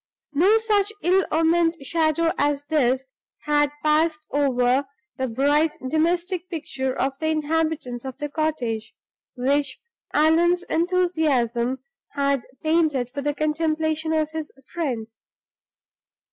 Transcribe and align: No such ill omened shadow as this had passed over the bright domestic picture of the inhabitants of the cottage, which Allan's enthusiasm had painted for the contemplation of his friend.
No 0.33 0.57
such 0.57 0.91
ill 1.03 1.23
omened 1.31 1.75
shadow 1.85 2.31
as 2.35 2.65
this 2.65 3.05
had 3.43 3.69
passed 3.83 4.25
over 4.31 4.87
the 5.17 5.27
bright 5.27 5.77
domestic 5.91 6.49
picture 6.49 6.91
of 6.97 7.19
the 7.19 7.27
inhabitants 7.27 8.03
of 8.03 8.17
the 8.17 8.27
cottage, 8.27 8.95
which 9.37 9.77
Allan's 10.11 10.63
enthusiasm 10.63 11.83
had 12.13 12.47
painted 12.63 13.11
for 13.11 13.21
the 13.21 13.35
contemplation 13.35 14.11
of 14.11 14.31
his 14.31 14.51
friend. 14.73 15.11